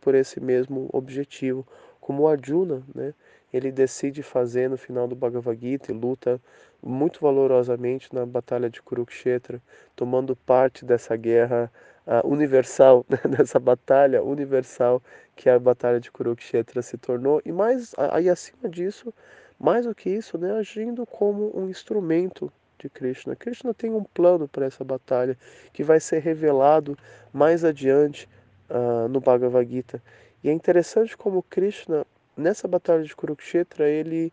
por 0.00 0.14
esse 0.14 0.40
mesmo 0.40 0.88
objetivo, 0.92 1.66
como 2.00 2.26
Arjuna, 2.28 2.82
né, 2.94 3.14
ele 3.54 3.70
decide 3.70 4.20
fazer 4.20 4.68
no 4.68 4.76
final 4.76 5.06
do 5.06 5.14
Bhagavad 5.14 5.56
Gita 5.60 5.92
e 5.92 5.94
luta 5.94 6.40
muito 6.82 7.20
valorosamente 7.20 8.12
na 8.12 8.26
batalha 8.26 8.68
de 8.68 8.82
Kurukshetra, 8.82 9.62
tomando 9.94 10.34
parte 10.34 10.84
dessa 10.84 11.14
guerra 11.16 11.70
uh, 12.04 12.26
universal, 12.28 13.06
né, 13.08 13.18
dessa 13.30 13.60
batalha 13.60 14.24
universal 14.24 15.00
que 15.36 15.48
a 15.48 15.56
batalha 15.56 16.00
de 16.00 16.10
Kurukshetra 16.10 16.82
se 16.82 16.98
tornou, 16.98 17.40
e 17.44 17.52
mais 17.52 17.94
aí 17.96 18.28
acima 18.28 18.68
disso, 18.68 19.14
mais 19.58 19.86
do 19.86 19.94
que 19.94 20.10
isso, 20.10 20.36
né, 20.36 20.52
agindo 20.58 21.06
como 21.06 21.56
um 21.56 21.70
instrumento 21.70 22.52
de 22.76 22.88
Krishna. 22.88 23.36
Krishna 23.36 23.72
tem 23.72 23.90
um 23.90 24.02
plano 24.02 24.48
para 24.48 24.66
essa 24.66 24.82
batalha 24.82 25.38
que 25.72 25.84
vai 25.84 26.00
ser 26.00 26.18
revelado 26.18 26.98
mais 27.32 27.64
adiante 27.64 28.28
uh, 28.68 29.06
no 29.08 29.20
Bhagavad 29.20 29.70
Gita. 29.70 30.02
E 30.42 30.50
é 30.50 30.52
interessante 30.52 31.16
como 31.16 31.42
Krishna 31.44 32.04
nessa 32.36 32.68
batalha 32.68 33.02
de 33.02 33.14
Kurukshetra, 33.14 33.88
ele 33.88 34.32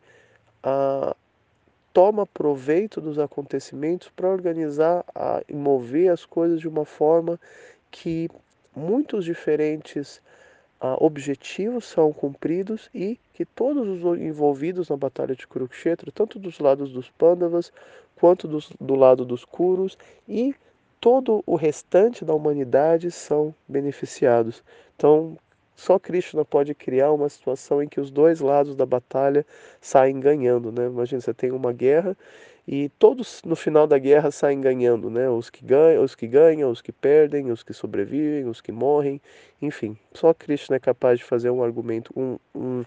ah, 0.63 1.15
toma 1.93 2.25
proveito 2.25 3.01
dos 3.01 3.19
acontecimentos 3.19 4.09
para 4.09 4.29
organizar 4.29 5.03
ah, 5.13 5.41
e 5.47 5.53
mover 5.53 6.11
as 6.11 6.25
coisas 6.25 6.59
de 6.59 6.67
uma 6.67 6.85
forma 6.85 7.39
que 7.89 8.29
muitos 8.75 9.25
diferentes 9.25 10.21
ah, 10.79 10.95
objetivos 10.99 11.85
são 11.85 12.11
cumpridos 12.13 12.89
e 12.93 13.19
que 13.33 13.45
todos 13.45 13.87
os 13.87 14.19
envolvidos 14.19 14.89
na 14.89 14.97
batalha 14.97 15.35
de 15.35 15.45
Kurukshetra, 15.45 16.11
tanto 16.11 16.39
dos 16.39 16.59
lados 16.59 16.91
dos 16.91 17.09
Pandavas 17.09 17.71
quanto 18.15 18.47
dos, 18.47 18.71
do 18.79 18.95
lado 18.95 19.25
dos 19.25 19.43
Kurus 19.43 19.97
e 20.27 20.55
todo 20.99 21.43
o 21.45 21.55
restante 21.55 22.23
da 22.23 22.33
humanidade 22.33 23.09
são 23.11 23.53
beneficiados. 23.67 24.63
Então, 24.95 25.37
só 25.81 25.97
Krishna 25.97 26.45
pode 26.45 26.75
criar 26.75 27.11
uma 27.11 27.27
situação 27.27 27.81
em 27.81 27.87
que 27.87 27.99
os 27.99 28.11
dois 28.11 28.39
lados 28.39 28.75
da 28.75 28.85
batalha 28.85 29.43
saem 29.81 30.19
ganhando, 30.19 30.71
né? 30.71 30.85
Imagina, 30.85 31.19
você 31.19 31.33
tem 31.33 31.51
uma 31.51 31.73
guerra 31.73 32.15
e 32.67 32.89
todos 32.99 33.41
no 33.43 33.55
final 33.55 33.87
da 33.87 33.97
guerra 33.97 34.29
saem 34.29 34.61
ganhando, 34.61 35.09
né? 35.09 35.27
Os 35.27 35.49
que 35.49 35.65
ganham, 35.65 36.03
os 36.03 36.13
que 36.13 36.27
ganham, 36.27 36.69
os 36.69 36.83
que 36.83 36.91
perdem, 36.91 37.49
os 37.51 37.63
que 37.63 37.73
sobrevivem, 37.73 38.45
os 38.45 38.61
que 38.61 38.71
morrem, 38.71 39.19
enfim. 39.59 39.97
Só 40.13 40.35
Krishna 40.35 40.75
é 40.75 40.79
capaz 40.79 41.17
de 41.17 41.25
fazer 41.25 41.49
um 41.49 41.63
argumento, 41.63 42.13
um, 42.15 42.37
um, 42.53 42.85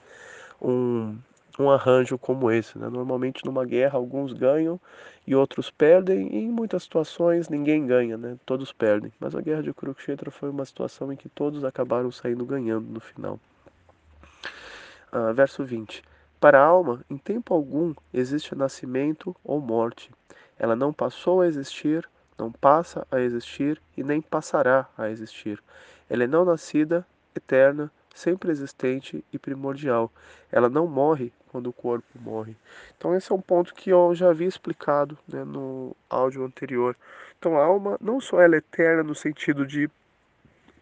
um 0.62 1.18
um 1.58 1.70
arranjo 1.70 2.18
como 2.18 2.50
esse. 2.50 2.78
Né? 2.78 2.88
Normalmente 2.88 3.44
numa 3.44 3.64
guerra 3.64 3.98
alguns 3.98 4.32
ganham 4.32 4.80
e 5.26 5.34
outros 5.34 5.70
perdem, 5.70 6.28
e 6.28 6.38
em 6.44 6.50
muitas 6.50 6.82
situações 6.82 7.48
ninguém 7.48 7.86
ganha, 7.86 8.16
né? 8.16 8.36
todos 8.44 8.72
perdem. 8.72 9.12
Mas 9.18 9.34
a 9.34 9.40
guerra 9.40 9.62
de 9.62 9.72
Kurukshetra 9.72 10.30
foi 10.30 10.50
uma 10.50 10.64
situação 10.64 11.12
em 11.12 11.16
que 11.16 11.28
todos 11.28 11.64
acabaram 11.64 12.10
saindo 12.10 12.44
ganhando 12.44 12.88
no 12.88 13.00
final. 13.00 13.38
Uh, 15.12 15.32
verso 15.32 15.64
20. 15.64 16.02
Para 16.40 16.60
a 16.60 16.64
alma, 16.64 17.02
em 17.08 17.16
tempo 17.16 17.54
algum 17.54 17.94
existe 18.12 18.54
nascimento 18.54 19.34
ou 19.42 19.60
morte. 19.60 20.10
Ela 20.58 20.76
não 20.76 20.92
passou 20.92 21.40
a 21.40 21.46
existir, 21.46 22.08
não 22.36 22.52
passa 22.52 23.06
a 23.10 23.20
existir 23.20 23.80
e 23.96 24.02
nem 24.02 24.20
passará 24.20 24.86
a 24.98 25.08
existir. 25.08 25.62
Ela 26.10 26.24
é 26.24 26.26
não 26.26 26.44
nascida, 26.44 27.06
eterna, 27.34 27.90
sempre 28.14 28.50
existente 28.50 29.24
e 29.32 29.38
primordial. 29.38 30.12
Ela 30.50 30.68
não 30.68 30.86
morre 30.86 31.32
quando 31.54 31.68
o 31.68 31.72
corpo 31.72 32.04
morre. 32.20 32.56
Então 32.98 33.14
esse 33.14 33.30
é 33.30 33.34
um 33.34 33.40
ponto 33.40 33.76
que 33.76 33.88
eu 33.88 34.12
já 34.12 34.30
havia 34.30 34.48
explicado 34.48 35.16
né, 35.28 35.44
no 35.44 35.94
áudio 36.10 36.44
anterior. 36.44 36.96
Então 37.38 37.56
a 37.56 37.64
alma 37.64 37.96
não 38.00 38.20
só 38.20 38.40
ela 38.40 38.56
é 38.56 38.58
eterna 38.58 39.04
no 39.04 39.14
sentido 39.14 39.64
de 39.64 39.88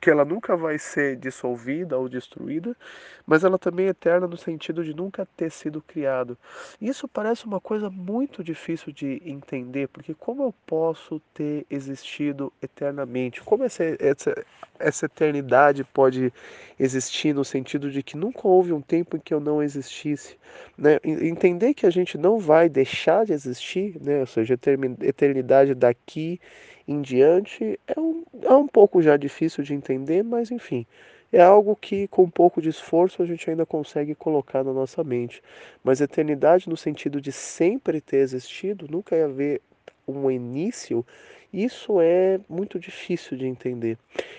que 0.03 0.11
ela 0.11 0.25
nunca 0.25 0.57
vai 0.57 0.81
ser 0.81 1.15
dissolvida 1.15 1.97
ou 1.97 2.09
destruída, 2.09 2.77
mas 3.25 3.45
ela 3.45 3.57
também 3.57 3.87
é 3.87 3.91
eterna 3.91 4.27
no 4.27 4.37
sentido 4.37 4.83
de 4.83 4.93
nunca 4.93 5.25
ter 5.37 5.49
sido 5.49 5.81
criado. 5.81 6.37
Isso 6.81 7.07
parece 7.07 7.47
uma 7.47 7.61
coisa 7.61 7.89
muito 7.89 8.43
difícil 8.43 8.93
de 8.93 9.23
entender, 9.25 9.87
porque 9.87 10.13
como 10.13 10.43
eu 10.43 10.53
posso 10.67 11.21
ter 11.33 11.65
existido 11.71 12.53
eternamente? 12.61 13.41
Como 13.43 13.63
essa, 13.63 13.85
essa, 14.01 14.45
essa 14.77 15.07
eternidade 15.07 15.85
pode 15.85 16.33
existir 16.81 17.33
no 17.33 17.45
sentido 17.45 17.89
de 17.89 18.03
que 18.03 18.17
nunca 18.17 18.49
houve 18.49 18.73
um 18.73 18.81
tempo 18.81 19.17
em 19.17 19.21
que 19.21 19.33
eu 19.33 19.39
não 19.39 19.63
existisse? 19.63 20.37
Né? 20.77 20.99
Entender 21.05 21.75
que 21.75 21.87
a 21.87 21.91
gente 21.91 22.19
não 22.19 22.41
vai 22.41 22.69
deixar 22.69 23.25
de 23.25 23.33
existir, 23.33 23.97
né? 24.03 24.19
ou 24.19 24.27
seja, 24.27 24.59
eternidade 25.01 25.77
daqui 25.77 26.41
em 26.87 27.01
diante 27.01 27.79
é 27.87 27.99
um, 27.99 28.25
é 28.43 28.55
um 28.55 28.67
pouco 28.67 29.03
já 29.03 29.17
difícil 29.17 29.63
de 29.63 29.75
entender, 29.75 30.23
mas 30.23 30.51
enfim, 30.51 30.87
é 31.33 31.41
algo 31.41 31.75
que 31.75 32.07
com 32.09 32.25
um 32.25 32.31
pouco 32.31 32.61
de 32.61 32.69
esforço 32.69 33.23
a 33.23 33.27
gente 33.27 33.49
ainda 33.49 33.65
consegue 33.65 34.15
colocar 34.15 34.63
na 34.63 34.73
nossa 34.73 35.03
mente. 35.03 35.43
Mas 35.83 36.01
eternidade 36.01 36.69
no 36.69 36.77
sentido 36.77 37.21
de 37.21 37.33
sempre 37.33 38.01
ter 38.01 38.19
existido, 38.19 38.87
nunca 38.91 39.25
haver 39.25 39.63
um 40.07 40.31
início, 40.31 41.05
isso 41.53 42.01
é 42.01 42.39
muito 42.49 42.79
difícil 42.79 43.37
de 43.37 43.47
entender. 43.47 43.97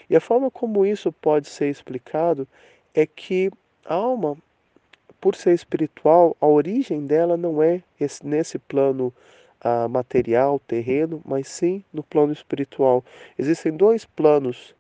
E 0.10 0.16
a 0.16 0.22
forma 0.22 0.52
como 0.52 0.86
isso 0.86 1.12
pode 1.12 1.48
ser 1.48 1.70
explicado 1.70 2.48
é 2.94 3.06
que 3.06 3.50
a 3.86 3.96
alma, 3.96 4.38
por 5.20 5.36
ser 5.36 5.54
espiritual, 5.54 6.38
a 6.40 6.46
origem 6.48 7.08
dela 7.08 7.36
não 7.36 7.62
é 7.62 7.82
esse, 8.00 8.26
nesse 8.26 8.60
plano 8.60 9.12
material, 9.90 10.60
terreno, 10.60 11.22
mas 11.26 11.48
sim 11.48 11.84
no 11.94 12.04
plano 12.04 12.34
espiritual. 12.34 13.04
Existem 13.38 13.72
dois 13.72 14.06
planos 14.06 14.76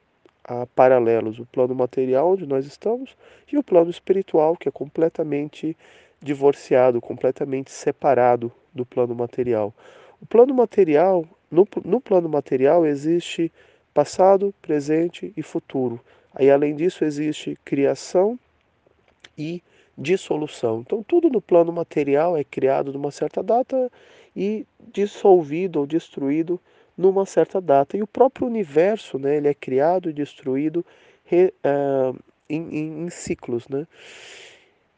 uh, 0.49 0.67
paralelos: 0.75 1.39
o 1.39 1.45
plano 1.45 1.73
material, 1.73 2.31
onde 2.31 2.45
nós 2.45 2.65
estamos, 2.65 3.15
e 3.51 3.57
o 3.57 3.63
plano 3.63 3.89
espiritual, 3.89 4.55
que 4.55 4.67
é 4.67 4.71
completamente 4.71 5.77
divorciado, 6.21 7.01
completamente 7.01 7.71
separado 7.71 8.51
do 8.73 8.85
plano 8.85 9.13
material. 9.13 9.73
O 10.21 10.25
plano 10.25 10.53
material, 10.53 11.25
no, 11.51 11.67
no 11.83 11.99
plano 11.99 12.29
material 12.29 12.85
existe 12.85 13.51
passado, 13.93 14.53
presente 14.61 15.33
e 15.35 15.43
futuro. 15.43 15.99
Aí 16.33 16.49
além 16.49 16.75
disso 16.75 17.03
existe 17.03 17.57
criação 17.63 18.39
e 19.37 19.61
dissolução. 19.97 20.79
Então 20.79 21.03
tudo 21.03 21.29
no 21.29 21.41
plano 21.41 21.71
material 21.71 22.35
é 22.35 22.43
criado 22.43 22.91
numa 22.91 23.11
certa 23.11 23.43
data 23.43 23.91
e 24.35 24.65
dissolvido 24.91 25.79
ou 25.79 25.85
destruído 25.85 26.59
numa 26.97 27.25
certa 27.25 27.59
data. 27.59 27.97
E 27.97 28.03
o 28.03 28.07
próprio 28.07 28.47
universo, 28.47 29.17
né, 29.17 29.37
ele 29.37 29.47
é 29.47 29.53
criado 29.53 30.09
e 30.09 30.13
destruído 30.13 30.85
re, 31.25 31.53
uh, 31.65 32.17
em, 32.49 32.77
em, 32.77 33.05
em, 33.05 33.09
ciclos, 33.09 33.67
né? 33.67 33.87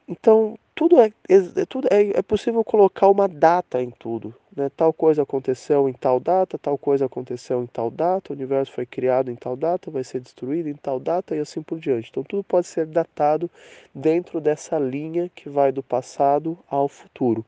Então 0.08 0.58
tudo 0.75 1.00
é, 1.00 1.12
é 1.30 1.65
tudo 1.65 1.88
é, 1.89 2.20
é 2.20 2.22
possível 2.22 2.63
colocar 2.63 3.08
uma 3.08 3.27
data 3.27 3.82
em 3.82 3.89
tudo. 3.89 4.36
né? 4.56 4.70
Tal 4.75 4.92
coisa 4.92 5.24
aconteceu 5.24 5.88
em 5.88 5.94
tal 5.94 6.20
data, 6.20 6.60
tal 6.60 6.77
coisa 6.77 7.06
aconteceu 7.06 7.63
em 7.63 7.65
tal 7.65 7.89
data, 7.89 8.32
o 8.32 8.36
universo 8.36 8.74
foi 8.74 8.86
criado 8.86 9.32
em 9.32 9.36
tal 9.36 9.56
data, 9.56 9.89
vai 9.89 10.04
ser 10.04 10.20
destruído 10.20 10.68
em 10.68 10.75
tal 10.75 11.00
data 11.00 11.36
e 11.36 11.39
assim 11.39 11.62
por 11.63 11.80
diante. 11.80 12.10
Então 12.12 12.24
tudo 12.24 12.44
pode 12.44 12.68
ser 12.68 12.86
datado 12.86 13.50
dentro 13.94 14.42
dessa 14.42 14.77
linha 14.77 15.32
que 15.34 15.50
vai 15.50 15.72
do 15.72 15.82
passado 15.82 16.58
ao 16.70 16.88
futuro. 16.89 17.46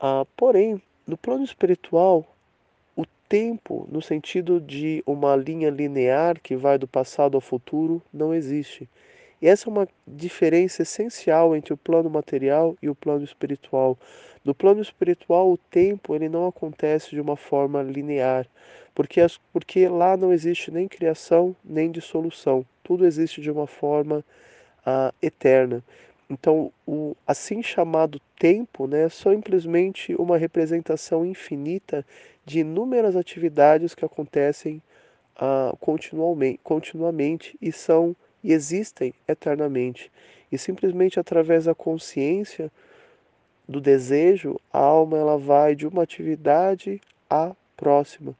Ah, 0.00 0.24
porém, 0.36 0.80
no 1.06 1.16
plano 1.16 1.44
espiritual, 1.44 2.26
o 2.96 3.04
tempo, 3.28 3.86
no 3.90 4.02
sentido 4.02 4.60
de 4.60 5.02
uma 5.06 5.36
linha 5.36 5.70
linear 5.70 6.40
que 6.40 6.56
vai 6.56 6.78
do 6.78 6.88
passado 6.88 7.36
ao 7.36 7.40
futuro, 7.40 8.02
não 8.12 8.34
existe. 8.34 8.88
E 9.40 9.46
essa 9.46 9.68
é 9.68 9.70
uma 9.70 9.88
diferença 10.06 10.82
essencial 10.82 11.54
entre 11.54 11.72
o 11.72 11.76
plano 11.76 12.10
material 12.10 12.76
e 12.82 12.88
o 12.88 12.94
plano 12.94 13.22
espiritual. 13.22 13.96
No 14.44 14.54
plano 14.54 14.80
espiritual, 14.80 15.52
o 15.52 15.58
tempo 15.58 16.14
ele 16.14 16.28
não 16.28 16.46
acontece 16.46 17.10
de 17.10 17.20
uma 17.20 17.36
forma 17.36 17.82
linear, 17.82 18.46
porque, 18.94 19.20
as, 19.20 19.38
porque 19.52 19.86
lá 19.88 20.16
não 20.16 20.32
existe 20.32 20.70
nem 20.70 20.88
criação 20.88 21.54
nem 21.64 21.90
dissolução. 21.90 22.64
Tudo 22.82 23.06
existe 23.06 23.40
de 23.40 23.50
uma 23.50 23.66
forma 23.66 24.24
ah, 24.84 25.12
eterna. 25.20 25.84
Então, 26.28 26.72
o 26.86 27.16
assim 27.26 27.62
chamado 27.62 28.20
tempo 28.38 28.86
né, 28.86 29.04
é 29.04 29.08
simplesmente 29.08 30.14
uma 30.16 30.36
representação 30.36 31.24
infinita 31.24 32.04
de 32.44 32.60
inúmeras 32.60 33.14
atividades 33.14 33.94
que 33.94 34.04
acontecem 34.04 34.82
ah, 35.36 35.72
continuamente, 35.80 36.60
continuamente 36.62 37.56
e 37.60 37.70
são 37.70 38.16
e 38.42 38.52
existem 38.52 39.12
eternamente. 39.26 40.10
E 40.50 40.58
simplesmente 40.58 41.18
através 41.18 41.64
da 41.64 41.74
consciência 41.74 42.70
do 43.68 43.80
desejo, 43.80 44.60
a 44.72 44.78
alma 44.78 45.18
ela 45.18 45.36
vai 45.36 45.74
de 45.74 45.86
uma 45.86 46.02
atividade 46.02 47.00
à 47.28 47.54
próxima. 47.76 48.34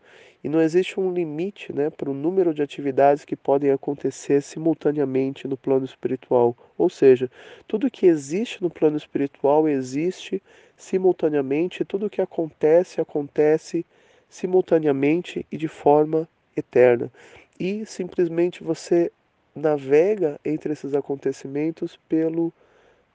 E 0.47 0.49
não 0.49 0.63
existe 0.63 1.01
um 1.01 1.13
limite 1.13 1.73
né, 1.73 1.91
para 1.91 2.09
o 2.09 2.15
número 2.15 2.55
de 2.55 2.63
atividades 2.63 3.25
que 3.25 3.35
podem 3.35 3.73
acontecer 3.73 4.41
simultaneamente 4.41 5.49
no 5.49 5.57
plano 5.57 5.85
espiritual. 5.85 6.57
Ou 6.79 6.89
seja, 6.89 7.29
tudo 7.67 7.91
que 7.91 8.07
existe 8.07 8.63
no 8.63 8.71
plano 8.71 8.97
espiritual 8.97 9.69
existe 9.69 10.41
simultaneamente, 10.77 11.85
tudo 11.85 12.09
que 12.09 12.21
acontece, 12.21 13.01
acontece 13.01 13.85
simultaneamente 14.29 15.45
e 15.51 15.57
de 15.57 15.67
forma 15.67 16.29
eterna. 16.57 17.11
E 17.59 17.85
simplesmente 17.85 18.63
você 18.63 19.11
navega 19.53 20.39
entre 20.45 20.73
esses 20.73 20.95
acontecimentos 20.95 21.99
pelo 22.09 22.53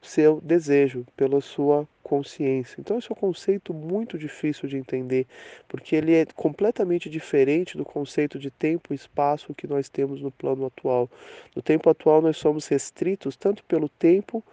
seu 0.02 0.42
desejo, 0.42 1.06
pela 1.16 1.40
sua 1.40 1.88
consciência. 2.12 2.76
Então, 2.78 2.98
esse 2.98 3.10
é 3.10 3.14
um 3.14 3.16
conceito 3.16 3.74
muito 3.74 4.18
difícil 4.18 4.68
de 4.68 4.76
entender, 4.76 5.26
porque 5.66 5.96
ele 5.96 6.14
é 6.14 6.26
completamente 6.36 7.10
diferente 7.10 7.78
do 7.78 7.86
conceito 7.86 8.38
de 8.38 8.52
tempo 8.52 8.92
e 8.92 8.96
espaço 8.96 9.54
que 9.54 9.66
nós 9.66 9.88
temos 9.88 10.22
no 10.22 10.30
plano 10.30 10.66
atual. 10.66 11.10
No 11.56 11.62
tempo 11.62 11.90
atual, 11.90 12.22
nós 12.22 12.36
somos 12.36 12.68
restritos 12.68 13.38
tanto 13.38 13.64
pelo 13.64 13.88
tempo 13.88 14.44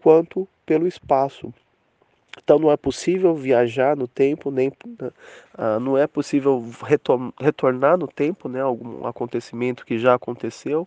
quanto 0.00 0.46
pelo 0.64 0.86
espaço. 0.86 1.52
Então 2.40 2.56
não 2.56 2.70
é 2.70 2.76
possível 2.76 3.34
viajar 3.34 3.96
no 3.96 4.06
tempo, 4.06 4.48
nem 4.52 4.68
uh, 4.68 5.80
não 5.80 5.98
é 5.98 6.06
possível 6.06 6.64
retornar 7.36 7.98
no 7.98 8.06
tempo, 8.06 8.48
né, 8.48 8.60
algum 8.60 9.04
acontecimento 9.04 9.84
que 9.84 9.98
já 9.98 10.14
aconteceu, 10.14 10.86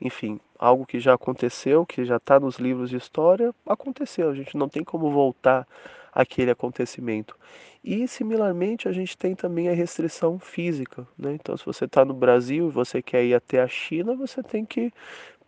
enfim, 0.00 0.38
algo 0.62 0.86
que 0.86 1.00
já 1.00 1.14
aconteceu, 1.14 1.84
que 1.84 2.04
já 2.04 2.18
está 2.18 2.38
nos 2.38 2.56
livros 2.56 2.88
de 2.88 2.96
história, 2.96 3.52
aconteceu. 3.66 4.30
A 4.30 4.34
gente 4.34 4.56
não 4.56 4.68
tem 4.68 4.84
como 4.84 5.10
voltar 5.10 5.66
aquele 6.12 6.52
acontecimento. 6.52 7.36
E 7.82 8.06
similarmente 8.06 8.88
a 8.88 8.92
gente 8.92 9.18
tem 9.18 9.34
também 9.34 9.68
a 9.68 9.74
restrição 9.74 10.38
física, 10.38 11.04
né? 11.18 11.32
Então 11.32 11.56
se 11.56 11.66
você 11.66 11.86
está 11.86 12.04
no 12.04 12.14
Brasil 12.14 12.68
e 12.68 12.70
você 12.70 13.02
quer 13.02 13.24
ir 13.24 13.34
até 13.34 13.60
a 13.60 13.66
China, 13.66 14.14
você 14.14 14.40
tem 14.40 14.64
que 14.64 14.92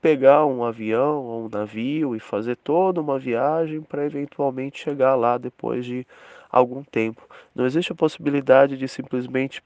pegar 0.03 0.45
um 0.47 0.65
avião 0.65 1.23
ou 1.25 1.45
um 1.45 1.49
navio 1.49 2.17
e 2.17 2.19
fazer 2.19 2.57
toda 2.57 3.01
uma 3.01 3.17
viagem 3.17 3.83
para 3.83 4.05
eventualmente 4.05 4.83
chegar 4.83 5.15
lá 5.15 5.39
depois 5.39 5.87
de 5.87 6.05
algum 6.51 6.83
tempo. 6.83 7.23
Não 7.55 7.65
existe 7.65 7.93
a 7.93 7.95
possibilidade 7.95 8.77
de 8.77 8.89
simplesmente, 8.89 9.63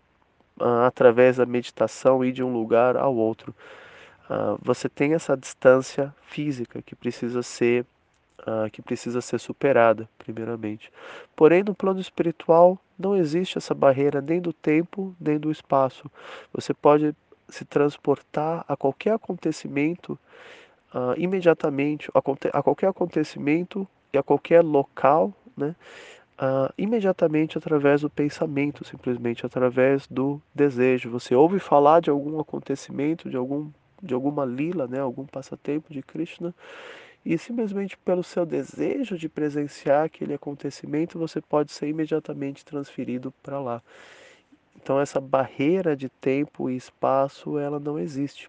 uh, 0.61 0.85
através 0.87 1.39
da 1.39 1.47
meditação, 1.47 2.23
ir 2.23 2.33
de 2.33 2.43
um 2.43 2.53
lugar 2.53 2.99
ao 2.99 3.17
outro. 3.17 3.55
Uh, 4.29 4.59
você 4.61 4.89
tem 4.89 5.15
essa 5.15 5.37
distância 5.37 6.15
física 6.23 6.83
que 6.83 6.95
precisa 6.95 7.43
ser 7.43 7.87
uh, 8.41 8.71
que 8.71 8.83
precisa 8.83 9.21
ser 9.21 9.39
superada, 9.39 10.09
primeiramente. 10.19 10.93
Porém, 11.35 11.63
no 11.63 11.75
plano 11.75 12.01
espiritual 12.01 12.79
não 12.99 13.17
existe 13.17 13.59
essa 13.59 13.75
barreira 13.75 14.21
nem 14.21 14.41
do 14.41 14.53
tempo 14.53 15.15
nem 15.21 15.39
do 15.39 15.51
espaço. 15.51 16.11
Você 16.53 16.75
pode 16.75 17.15
se 17.49 17.65
transportar 17.65 18.65
a 18.69 18.77
qualquer 18.77 19.15
acontecimento 19.15 20.19
uh, 20.95 21.15
imediatamente, 21.17 22.11
a, 22.15 22.19
a, 22.19 22.63
qualquer 22.63 22.89
acontecimento 22.89 23.87
e 24.13 24.19
a 24.19 24.23
qualquer 24.23 24.63
local, 24.63 25.33
né? 25.57 25.75
Uh, 26.41 26.73
imediatamente 26.79 27.59
através 27.59 28.03
do 28.03 28.09
pensamento, 28.09 28.85
simplesmente 28.85 29.45
através 29.45 30.07
do 30.07 30.41
desejo. 30.55 31.11
Você 31.11 31.35
ouve 31.35 31.59
falar 31.59 32.01
de 32.01 32.11
algum 32.11 32.39
acontecimento, 32.39 33.29
de 33.29 33.37
algum 33.37 33.73
de 34.03 34.15
alguma 34.15 34.45
lila, 34.45 34.87
né, 34.87 35.01
algum 35.01 35.27
passatempo 35.27 35.93
de 35.93 36.03
Krishna, 36.03 36.55
e 37.25 37.37
simplesmente 37.37 37.97
pelo 37.99 38.23
seu 38.23 38.47
desejo 38.47 39.19
de 39.19 39.29
presenciar 39.29 40.05
aquele 40.05 40.35
acontecimento, 40.35 41.19
você 41.19 41.41
pode 41.41 41.73
ser 41.73 41.89
imediatamente 41.89 42.65
transferido 42.65 43.33
para 43.43 43.61
lá. 43.61 43.83
Então 44.77 44.99
essa 45.01 45.21
barreira 45.21 45.97
de 45.97 46.09
tempo 46.09 46.71
e 46.71 46.77
espaço, 46.77 47.59
ela 47.59 47.79
não 47.79 47.99
existe. 47.99 48.49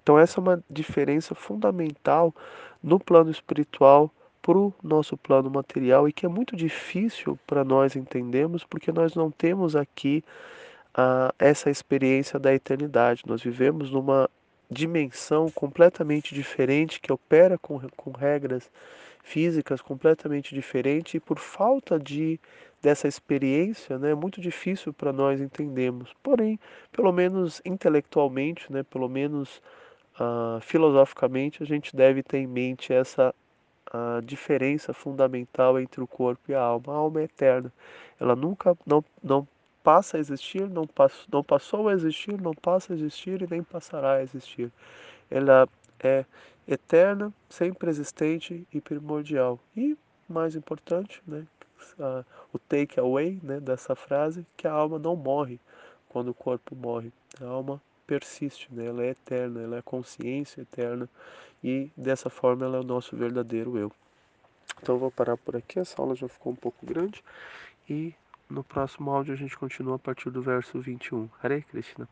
Então 0.00 0.18
essa 0.18 0.38
é 0.38 0.42
uma 0.42 0.64
diferença 0.70 1.34
fundamental 1.34 2.34
no 2.82 3.00
plano 3.00 3.30
espiritual 3.30 4.10
para 4.40 4.56
o 4.56 4.72
nosso 4.82 5.16
plano 5.16 5.50
material 5.50 6.08
e 6.08 6.12
que 6.12 6.24
é 6.24 6.28
muito 6.28 6.54
difícil 6.54 7.38
para 7.46 7.64
nós 7.64 7.96
entendermos 7.96 8.64
porque 8.64 8.92
nós 8.92 9.14
não 9.14 9.30
temos 9.30 9.74
aqui 9.74 10.22
ah, 10.94 11.34
essa 11.38 11.70
experiência 11.70 12.38
da 12.38 12.54
eternidade. 12.54 13.24
Nós 13.26 13.42
vivemos 13.42 13.90
numa 13.90 14.30
dimensão 14.70 15.50
completamente 15.50 16.34
diferente 16.34 17.00
que 17.00 17.12
opera 17.12 17.58
com, 17.58 17.80
com 17.96 18.10
regras 18.10 18.70
físicas 19.22 19.80
completamente 19.80 20.54
diferentes 20.54 21.14
e 21.14 21.20
por 21.20 21.38
falta 21.38 21.98
de 21.98 22.40
dessa 22.80 23.08
experiência, 23.08 23.98
né, 23.98 24.12
é 24.12 24.14
muito 24.14 24.40
difícil 24.40 24.92
para 24.92 25.12
nós 25.12 25.40
entendermos. 25.40 26.14
Porém, 26.22 26.60
pelo 26.92 27.12
menos 27.12 27.60
intelectualmente, 27.64 28.72
né, 28.72 28.84
pelo 28.84 29.08
menos 29.08 29.60
uh, 30.14 30.60
filosoficamente, 30.60 31.60
a 31.62 31.66
gente 31.66 31.94
deve 31.96 32.22
ter 32.22 32.38
em 32.38 32.46
mente 32.46 32.92
essa 32.92 33.34
a 33.90 34.20
diferença 34.22 34.92
fundamental 34.92 35.80
entre 35.80 36.02
o 36.02 36.06
corpo 36.06 36.50
e 36.50 36.54
a 36.54 36.60
alma. 36.60 36.92
A 36.92 36.96
alma 36.96 37.20
é 37.20 37.24
eterna. 37.24 37.72
Ela 38.20 38.36
nunca 38.36 38.76
não, 38.86 39.02
não 39.22 39.48
passa 39.88 40.18
a 40.18 40.20
existir, 40.20 40.68
não, 40.68 40.86
pass, 40.86 41.26
não 41.32 41.42
passou 41.42 41.88
a 41.88 41.94
existir, 41.94 42.38
não 42.38 42.52
passa 42.52 42.92
a 42.92 42.94
existir 42.94 43.40
e 43.40 43.46
nem 43.50 43.62
passará 43.62 44.16
a 44.16 44.22
existir. 44.22 44.70
Ela 45.30 45.66
é 45.98 46.26
eterna, 46.68 47.32
sempre 47.48 47.88
existente 47.88 48.68
e 48.70 48.82
primordial. 48.82 49.58
E, 49.74 49.96
mais 50.28 50.54
importante, 50.54 51.22
né, 51.26 51.46
uh, 51.98 52.22
o 52.52 52.58
take 52.58 53.00
away 53.00 53.40
né, 53.42 53.60
dessa 53.60 53.94
frase, 53.94 54.44
que 54.58 54.68
a 54.68 54.72
alma 54.72 54.98
não 54.98 55.16
morre 55.16 55.58
quando 56.10 56.28
o 56.28 56.34
corpo 56.34 56.76
morre. 56.76 57.10
A 57.40 57.46
alma 57.46 57.80
persiste, 58.06 58.68
né, 58.70 58.84
ela 58.84 59.02
é 59.02 59.08
eterna, 59.08 59.62
ela 59.62 59.78
é 59.78 59.82
consciência 59.82 60.60
eterna 60.60 61.08
e 61.64 61.90
dessa 61.96 62.28
forma 62.28 62.66
ela 62.66 62.76
é 62.76 62.80
o 62.80 62.84
nosso 62.84 63.16
verdadeiro 63.16 63.78
eu. 63.78 63.90
Então 64.82 64.96
eu 64.96 64.98
vou 64.98 65.10
parar 65.10 65.38
por 65.38 65.56
aqui, 65.56 65.78
essa 65.78 65.98
aula 65.98 66.14
já 66.14 66.28
ficou 66.28 66.52
um 66.52 66.56
pouco 66.56 66.84
grande 66.84 67.24
e 67.88 68.12
no 68.50 68.64
próximo 68.64 69.10
áudio 69.10 69.34
a 69.34 69.36
gente 69.36 69.56
continua 69.56 69.96
a 69.96 69.98
partir 69.98 70.30
do 70.30 70.42
verso 70.42 70.80
21. 70.80 71.28
Hare 71.42 71.62
Krishna. 71.62 72.08